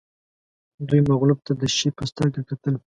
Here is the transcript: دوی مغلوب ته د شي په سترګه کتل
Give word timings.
دوی 0.87 1.01
مغلوب 1.09 1.39
ته 1.45 1.51
د 1.61 1.63
شي 1.75 1.89
په 1.97 2.03
سترګه 2.11 2.39
کتل 2.49 2.73